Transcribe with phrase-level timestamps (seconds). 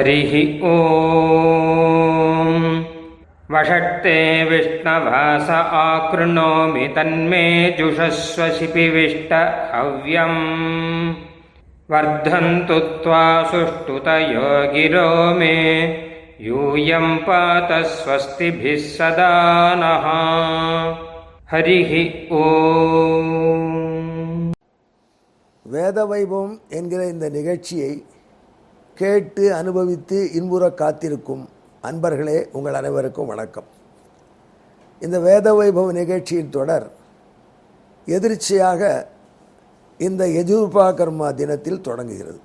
[0.00, 0.32] हरिः
[0.68, 0.74] ॐ
[3.50, 7.44] वषट्ते विष्णवास आकृणोमि तन्मे
[7.78, 9.32] जुषस्व शिपिविष्ट
[9.74, 10.40] हव्यम्
[11.90, 13.22] वर्धन्तु त्वा
[13.52, 15.08] सुष्ठुतयो गिरो
[15.38, 15.54] मे
[16.46, 19.32] यूयं पात स्वस्तिभिः सदा
[19.82, 20.06] नः
[21.52, 21.92] हरिः
[22.40, 23.34] ॐ
[25.66, 27.88] வேத வைபவம் என்கிற இந்த நிகழ்ச்சியை
[29.01, 31.49] கேட்டு அனுபவித்து இன்புற காத்திருக்கும்
[31.83, 33.63] அன்பர்களே உங்கள் அனைவருக்கும் வணக்கம்.
[34.99, 36.91] இந்த வேத வைபவ நிகழ்ச்சியின் தொடர்
[38.05, 39.07] எதிர்ச்சியாக
[39.97, 42.39] இந்த எஜுர்பாகர்மா தினத்தில் தொடங்குகிறது.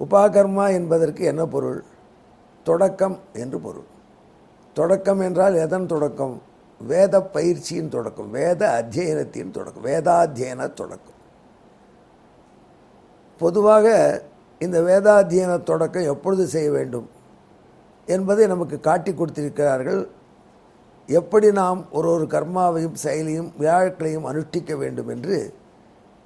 [0.00, 1.84] உபாகர்மா என்பதற்கு என்ன பொருள்?
[2.64, 3.88] தொடக்கம் என்று பொருள்.
[4.74, 6.42] தொடக்கம் என்றால் எதன் தொடக்கம்?
[6.80, 11.20] வேத பயிற்சியின் தொடக்கம் வேத அத்தியனத்தின் தொடக்கம் வேதாத்தியன தொடக்கம்.
[13.38, 14.22] பொதுவாக
[14.60, 17.08] இந்த வேதாத்தியன தொடக்கம் எப்பொழுது செய்ய வேண்டும்
[18.08, 20.02] என்பதை நமக்கு காட்டி கொடுத்திருக்கிறார்கள்.
[21.08, 25.36] எப்படி நாம் ஒரு ஒரு கர்மாவையும் செயலையும் விழாக்களையும் அனுஷ்டிக்க வேண்டும் என்று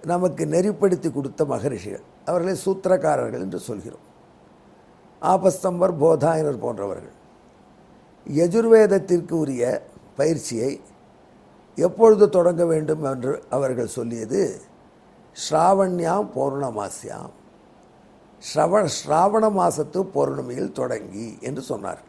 [0.02, 2.04] நமக்கு நெறிப்படுத்தி கொடுத்த மகரிஷிகள்.
[2.24, 4.06] அவர்களை சூத்திரக்காரர்கள் என்று சொல்கிறோம்.
[5.22, 7.16] ஆபஸ்தம்பர் போதாயனர் போன்றவர்கள்.
[8.26, 9.64] யஜுர்வேதத்திற்கு உரிய
[10.16, 10.80] பயிற்சியை
[11.78, 14.40] எப்பொழுது தொடங்க வேண்டும் என்று அவர்கள் சொல்லியது
[15.36, 17.34] ஸ்ராவண்யாம் பௌர்ணமாசியாம்
[18.48, 22.00] ஸ்ரவ ஸ்ராவண மாசத்து பௌர்ணமியில் தொடங்கி என்று சொன்னார்.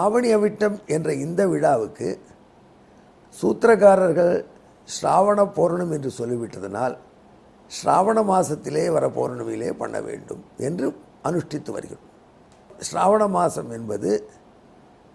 [0.00, 2.08] ஆவணி அவிட்டம் என்ற இந்த விழாவுக்கு
[3.34, 4.34] சூத்திரக்காரர்கள்
[4.88, 6.94] ஸ்ராவண பௌர்ணமி என்று சொல்லிவிட்டதனால்
[7.70, 10.86] ஸ்ராவண மாசத்திலே வர பௌர்ணமியிலே பண்ண வேண்டும் என்று
[11.28, 12.06] அனுஷ்டித்து வருகிறோம்.
[12.88, 14.10] ஸ்ராவண மாதம் என்பது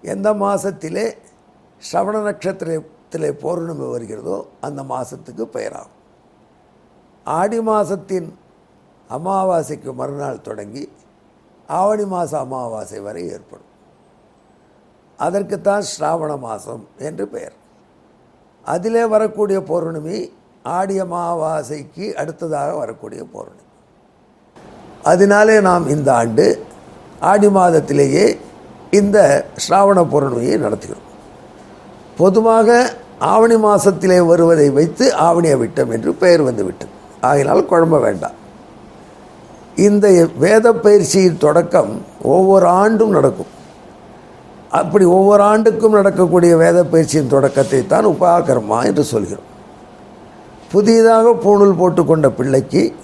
[0.03, 1.05] எந்த மாதத்திலே
[1.81, 5.97] ஸ்ரவண நட்சத்திரத்திலே பௌர்ணமி வருகிறதோ அந்த மாதத்துக்கு பெயராகும்.
[7.25, 8.29] ஆடி மாதத்தின்
[9.17, 10.83] அமாவாசைக்கு மறுநாள் தொடங்கி
[11.67, 13.69] ஆவணி மாத அமாவாசை வரை ஏற்படும்.
[15.17, 17.55] அதற்குத்தான் ஸ்ராவண மாதம் என்று பெயர்.
[18.65, 20.17] அதிலே வரக்கூடிய பௌர்ணமி
[20.63, 23.65] ஆடி அமாவாசைக்கு அடுத்ததாக வரக்கூடிய பௌர்ணமி.
[25.03, 26.65] அதனாலே நாம் இந்த ஆண்டு
[27.19, 28.25] ஆடி மாதத்திலேயே
[28.91, 31.07] இந்த ஸ்ராவண பௌர்ணமியை நடத்துகிறோம்.
[32.17, 32.69] பொதுவாக
[33.19, 38.39] ஆவணி மாதத்திலே வருவதை வைத்து ஆவணிய விட்டம் என்று பெயர் வந்துவிட்டது ஆகினால் குழம்ப வேண்டாம்.
[39.75, 43.51] இந்த வேத பயிற்சியின் தொடக்கம் ஒவ்வொரு ஆண்டும் நடக்கும்.
[44.69, 49.47] அப்படி ஒவ்வொரு ஆண்டுக்கும் நடக்கக்கூடிய வேத பயிற்சியின் தொடக்கத்தை தான் உபாகர்மா என்று சொல்கிறோம்.
[50.71, 52.95] புதிதாக பூணூல் போட்டுக்கொண்ட பிள்ளைக்கு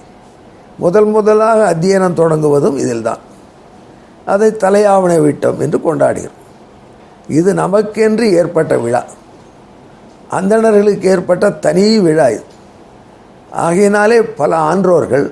[0.78, 3.23] முதல் முதலாக அத்தியனம் தொடங்குவதும் இதில்தான்
[4.25, 6.39] அதை தலையாவணை விட்டோம் என்று கொண்டாடுகிறோம்.
[7.28, 9.03] இது நமக்கென்று ஏற்பட்ட விழா.
[10.29, 12.44] அந்தணர்களுக்கு ஏற்பட்ட தனி விழா இது.
[13.51, 15.31] ஆகையினாலே பல ஆன்றோர்கள்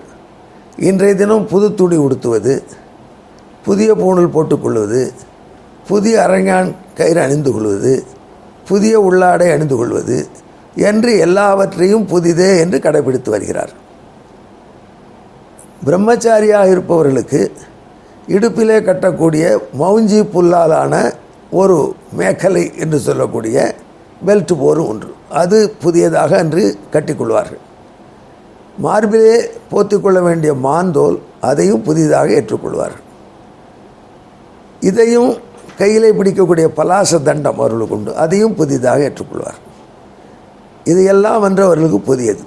[0.77, 2.63] இன்றைய தினம் புது துணி உடுத்துவது
[3.65, 5.11] புதிய பூணல் போட்டுக்கொள்வது
[5.87, 8.03] புதிய அரங்கான் கயிறு அணிந்து கொள்வது
[8.67, 10.27] புதிய உள்ளாடை அணிந்து கொள்வது
[10.75, 13.73] என்று எல்லாவற்றையும் புதிதே என்று கடைபிடித்து வருகிறார்.
[15.85, 17.51] பிரம்மச்சாரியாக இருப்பவர்களுக்கு
[18.27, 21.13] இடுப்பிலே கட்டக்கூடிய மௌஞ்சி புல்லாலான
[21.51, 23.75] ஒரு மேக்கலை என்று சொல்லக்கூடிய
[24.25, 25.13] பெல்ட் போரும் ஒன்று.
[25.29, 27.63] அது புதியதாக அன்று கட்டிக்கொள்வார்கள்.
[28.77, 29.41] மார்பிலே
[29.71, 33.03] போத்திக்கொள்ள வேண்டிய மாந்தோல் அதையும் புதிதாக ஏற்றுக்கொள்வார்கள்.
[34.79, 35.35] இதையும்
[35.77, 38.15] கையிலே பிடிக்கக்கூடிய பலாச தண்டம் அவர்களுக்கு உண்டு.
[38.15, 39.59] அதையும் புதிதாக ஏற்றுக்கொள்வார்.
[40.83, 42.43] இதையெல்லாம் வந்து அவர்களுக்கு புதியது.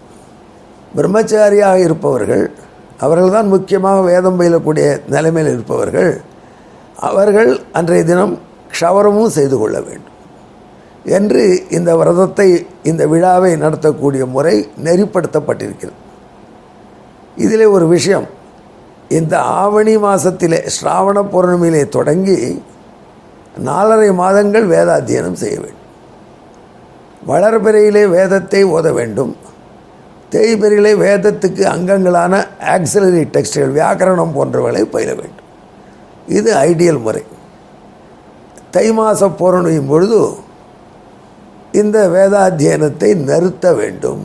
[0.97, 2.51] பிரம்மச்சாரியாக இருப்பவர்கள்
[2.99, 6.21] அவர்கள்தான் முக்கியமாக வேதம் பயிலக்கூடிய நிலைமையில் இருப்பவர்கள்
[6.97, 8.39] அவர்கள் அன்றைய தினம்
[8.73, 10.17] க்ஷவரமும் செய்து கொள்ள வேண்டும்.
[11.05, 16.07] என்று இந்த விரதத்தை இந்த விழாவை நடத்தக்கூடிய முறை நெறிப்படுத்தப்பட்டிருக்கிறது.
[17.39, 18.27] இதில் ஒரு விஷயம்.
[19.09, 22.63] இந்த ஆவணி மாதத்திலே ஸ்ராவண பௌர்ணமியிலே தொடங்கி
[23.65, 25.87] நாலரை மாதங்கள் வேதாத்தியனம் செய்ய வேண்டும்.
[27.27, 29.37] வளர்பிறையிலே வேதத்தை ஓத வேண்டும்.
[30.31, 35.47] தேய்பிறையிலே வேதத்துக்கு அங்கங்களான ஆக்சிலரி டெக்ஸ்டைல் வியாக்கரணம் போன்றவர்களை பயில வேண்டும்.
[36.27, 37.23] இது ஐடியல் முறை.
[38.71, 40.21] தை மாத பௌர்ணமியின் பொழுது
[41.73, 44.23] இந்த வேதாத்தியனத்தை நிறுத்த வேண்டும்.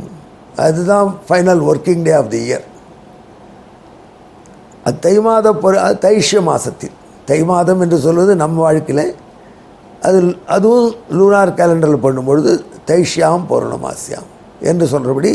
[0.55, 2.71] அதுதான் final working day of the year
[4.85, 6.95] அது தை மாத பொரு அது தைஷ்ய மாதத்தில்
[7.29, 9.05] தை மாதம் என்று சொல்வது நம்ம வாழ்க்கையில்
[10.07, 10.19] அது
[10.55, 10.87] அதுவும்
[11.17, 12.53] லூனார் கேலண்டரில் பண்ணும்பொழுது
[12.89, 14.29] தைஷ்யாம் பௌர்ணமாசியாம்
[14.69, 15.31] என்று சொல்கிறபடி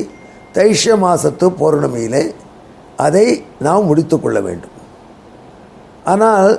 [0.56, 2.22] தைஷ்ய மாதத்து பௌர்ணமியிலே
[3.06, 3.26] அதை
[3.66, 4.76] நாம் முடித்து கொள்ள வேண்டும்.
[6.12, 6.50] ஆனால்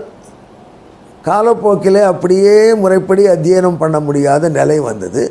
[1.27, 5.23] காலப்போக்கிலே அப்படியே முறைப்படி அத்தியனம் பண்ண முடியாத நிலை வந்தது.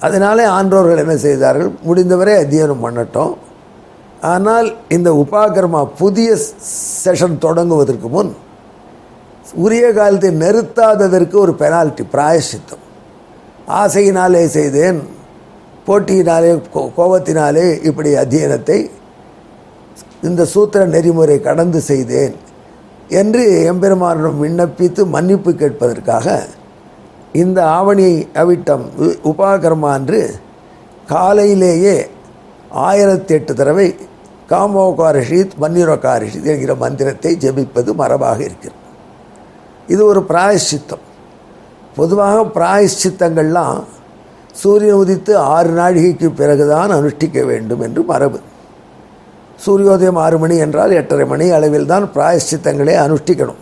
[0.00, 1.70] அதனாலே ஆன்றோர்கள் என்ன செய்தார்கள்?
[1.82, 3.32] முடிந்தவரை அத்தியனம் பண்ணட்டும்.
[4.26, 6.28] ஆனால் இந்த உபாகர்மா புதிய
[7.02, 8.30] செஷன் தொடங்குவதற்கு முன்
[9.58, 12.82] உரிய காலத்தை நிறுத்தாததற்கு ஒரு பெனால்ட்டி பிராயசித்தம்
[13.76, 14.98] ஆசையினாலே செய்தேன்
[15.86, 18.78] போட்டியினாலே கோ- கோபத்தினாலே இப்படி அத்தியனத்தை
[20.22, 22.34] இந்த சூத்திர நெறிமுறை கடந்து செய்தேன்
[23.12, 26.28] என்று எம்பெருமானிடம் விண்ணப்பித்து மன்னிப்பு கேட்பதற்காக
[27.34, 28.84] இந்த ஆவணி அவிட்டம்
[29.26, 30.20] உபாகர்மா அன்று
[31.08, 31.96] காலையிலேயே
[32.84, 33.88] ஆயிரத்தி எட்டு தடவை
[34.50, 38.80] காமோகாரிஷித் மன்னிரோகாரிஷித் என்கிற மந்திரத்தை ஜெபிப்பது மரபாக இருக்கிறது.
[39.86, 41.04] இது ஒரு பிராயஷ்சித்தம்.
[41.96, 43.78] பொதுவாக பிராயஷ்சித்தங்கள்லாம்
[44.52, 48.38] சூரியன் உதித்து ஆறு நாழிகைக்கு பிறகுதான் அனுஷ்டிக்க வேண்டும் என்று மரபு.
[49.66, 53.60] சூரியோதயம் ஆறு மணி என்றால் எட்டரை மணி அளவில் தான் பிராயஷ்சித்தங்களே அனுஷ்டிக்கணும்.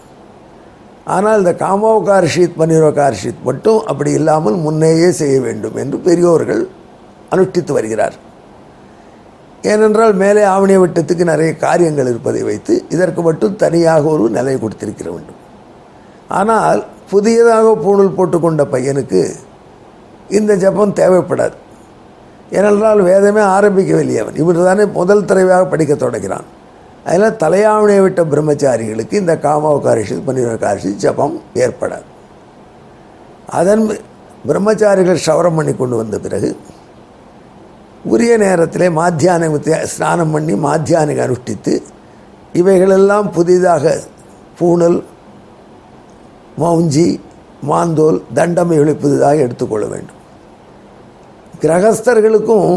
[1.04, 6.68] ஆனால் இந்த காமோகாரிஷித் மன்னிரோகாரிஷித் மட்டும் அப்படி இல்லாமல் முன்னேயே செய்ய வேண்டும் என்று பெரியோர்கள்
[7.30, 8.16] அனுஷ்டித்து வருகிறார்
[9.72, 15.40] ஏனென்றால் மேலே ஆவணிய வட்டத்துக்கு நிறைய காரியங்கள் இருப்பதை வைத்து இதற்கு மட்டும் தனியாக ஒரு நிலை கொடுத்திருக்கிற வேண்டும்.
[16.38, 16.80] ஆனால்
[17.12, 19.20] புதியதாக பூணூல் போட்டுக்கொண்ட பையனுக்கு
[20.38, 21.56] இந்த ஜபம் தேவைப்படாது.
[22.58, 24.38] ஏனென்றால் வேதமே ஆரம்பிக்கவில்லை அவன்.
[24.42, 26.46] இவர் தானே முதல் தடவையாக படிக்க தொடங்கிறான்.
[27.06, 31.34] அதனால் தலையாவணியை விட்ட பிரம்மச்சாரிகளுக்கு இந்த காமவகாரிஷி பன்னிரகாரிஷி ஜபம்
[31.64, 32.06] ஏற்படாது.
[33.60, 33.84] அதன்
[34.48, 36.48] பிரம்மச்சாரிகள் ஷவரம் பண்ணி கொண்டு வந்த பிறகு
[38.12, 41.74] உரிய நேரத்திலே மாத்தியானத்தை ஸ்நானம் பண்ணி மாத்தியானிக அனுஷ்டித்து
[42.60, 43.94] இவைகளெல்லாம் புதிதாக
[44.58, 44.98] பூணல்
[46.62, 47.06] மௌஞ்சி
[47.70, 50.20] மாந்தோல் தண்டம் இவளை புதிதாக எடுத்துக்கொள்ள வேண்டும்.
[51.62, 52.68] கிரகஸ்தர்களுக்கும்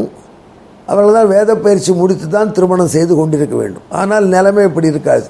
[0.91, 3.87] அவர்கள் தான் வேத பயிற்சி முடித்து தான் திருமணம் செய்து கொண்டிருக்க வேண்டும்.
[4.01, 5.27] ஆனால் நிலைமை இப்படி இருக்காது.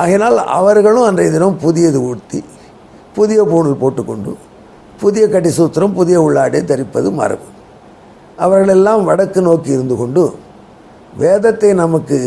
[0.00, 2.40] ஆகையினால் அவர்களும் அன்றைய தினம் புதியது ஊர்த்தி
[3.18, 4.32] புதிய பூணல் போட்டுக்கொண்டு
[5.02, 7.46] புதிய கட்டிசூத்திரம் புதிய உள்ளாடை தரிப்பது மரபு.
[8.44, 10.24] அவர்களெல்லாம் வடக்கு நோக்கி இருந்து கொண்டு
[11.22, 12.18] வேதத்தை நமக்கு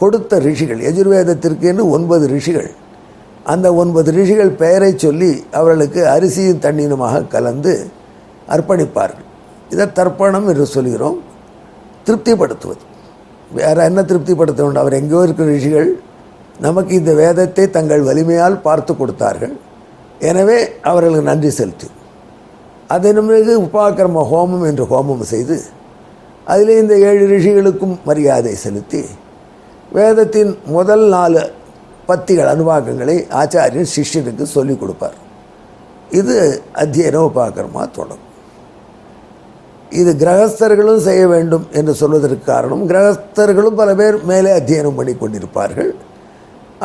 [0.00, 2.70] கொடுத்த ரிஷிகள் எஜுர்வேதத்திற்கு என்று ஒன்பது ரிஷிகள்.
[3.52, 7.72] அந்த ஒன்பது ரிஷிகள் பெயரை சொல்லி அவர்களுக்கு அரிசியும் தண்ணீருமாக கலந்து
[8.54, 9.26] அர்ப்பணிப்பார்கள்.
[9.72, 11.18] இதை தர்ப்பணம் என்று சொல்கிறோம்.
[12.06, 12.82] திருப்திப்படுத்துவது.
[13.58, 15.90] வேற என்ன திருப்திப்படுத்த வேண்டும் அவர் எங்கேயோ இருக்கிற ரிஷிகள்
[16.66, 19.54] நமக்கு இந்த வேதத்தை தங்கள் வலிமையால் பார்த்து கொடுத்தார்கள்.
[20.30, 20.58] எனவே
[20.90, 21.88] அவர்களுக்கு நன்றி செலுத்து
[22.92, 25.56] அதன் பிறகு உபாக்கிரம ஹோமம் என்று ஹோமம் செய்து
[26.52, 29.02] அதில் இந்த ஏழு ரிஷிகளுக்கும் மரியாதை செலுத்தி
[29.96, 31.42] வேதத்தின் முதல் நாலு
[32.08, 35.16] பத்திகள் அனுபாகங்களை ஆச்சாரியன் சிஷ்யனுக்கு சொல்லிக் கொடுப்பார்.
[36.20, 36.36] இது
[36.82, 38.30] அத்தியன உபாக்கிரமா தொடங்கும்
[40.00, 45.90] இது கிரகஸ்தர்களும் செய்ய வேண்டும் என்று சொல்வதற்கு காரணம் கிரகஸ்தர்களும் பல பேர் மேலே அத்தியனம் பண்ணி கொண்டிருப்பார்கள்.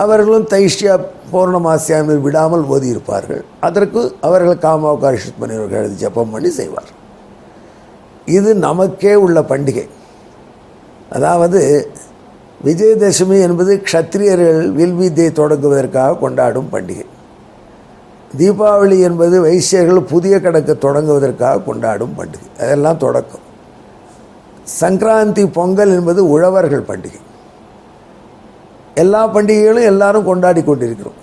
[0.03, 0.94] அவர்களும் தைஷ்யா
[1.33, 3.44] பௌர்ணமாசியாமில் விடாமல் ஓதியிருப்பார்கள்.
[3.59, 6.91] அதற்கு அவர்கள் காமாவகாஷித் பண்ணியவர்கள் எழுதி ஜப்பம் பண்ணி செய்வார்.
[8.25, 9.85] இது நமக்கே உள்ள பண்டிகை.
[11.09, 11.59] அதாவது
[12.65, 17.05] விஜயதசமி என்பது க்ஷத்திரியர்கள் வில்வித்தை தொடங்குவதற்காக கொண்டாடும் பண்டிகை.
[18.38, 22.47] தீபாவளி என்பது வைசியர்கள் புதிய கணக்கு தொடங்குவதற்காக கொண்டாடும் பண்டிகை.
[22.59, 23.45] அதெல்லாம் தொடக்கம்.
[24.79, 27.21] சங்கராந்தி பொங்கல் என்பது உழவர்கள் பண்டிகை.
[29.03, 31.19] எல்லா பண்டிகைகளும் எல்லாரும் கொண்டாடி கொண்டிருக்கிறோம்.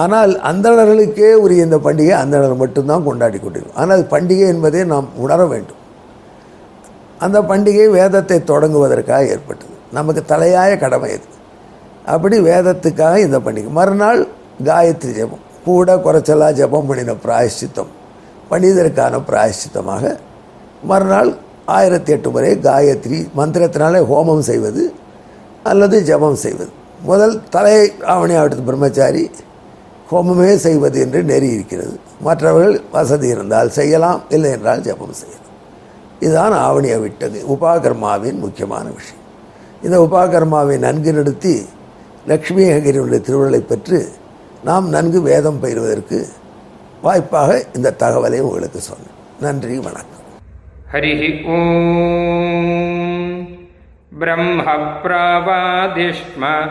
[0.00, 3.80] ஆனால் அந்தணர்களுக்கே உரிய இந்த பண்டிகை அந்தணர் மட்டும்தான் கொண்டாடி கொண்டிருக்கிறோம்.
[3.82, 5.80] ஆனால் பண்டிகை என்பதை நாம் உணர வேண்டும்.
[7.24, 9.74] அந்த பண்டிகை வேதத்தை தொடங்குவதற்காக ஏற்பட்டது.
[9.98, 11.28] நமக்கு தலையாய கடமை இது
[12.14, 13.70] அப்படி வேதத்துக்காக இந்த பண்டிகை.
[13.78, 14.20] மறுநாள்
[14.68, 15.44] காயத்ரி ஜெபம்.
[15.66, 17.90] கூட குறைச்சலாக ஜெபம் பண்ணின பிராயஷ்சித்தம்.
[18.50, 20.04] பண்ணியதற்கான பிராயஷ்சித்தமாக
[20.90, 21.30] மறுநாள்
[21.76, 24.82] ஆயிரத்தி எட்டு முறை காயத்ரி மந்திரத்தினாலே ஹோமம் செய்வது
[25.70, 26.72] அல்லது ஜெபம் செய்வது.
[27.02, 29.30] முதல் தலை ஆவணி ஆவட்டத்து பிரம்மச்சாரி
[30.10, 32.00] ஹோமமே செய்வது என்று நெறி இருக்கிறது.
[32.20, 35.46] மற்றவர்கள் வசதி இருந்தால் செய்யலாம் இல்லை என்றால் ஜபம் செய்யலாம்.
[36.20, 37.44] இதுதான் ஆவணி விட்டது.
[37.48, 39.22] உபாகர்மாவின் முக்கியமான விஷயம்.
[39.82, 41.66] இந்த உபாகர்மாவை நன்கு நடத்தி
[42.26, 44.08] லக்ஷ்மி ஹகிரியுடைய திருவிழலை பெற்று
[44.64, 46.28] நாம் நன்கு வேதம் பயிர்வதற்கு
[47.02, 49.16] வாய்ப்பாக இந்த தகவலை உங்களுக்கு சொன்னேன்.
[49.40, 50.16] நன்றி வணக்கம்.
[50.92, 53.46] ஹரி ஓம்.
[54.18, 54.62] பிரம்ம
[55.02, 56.70] பிரவாதிஷ்ம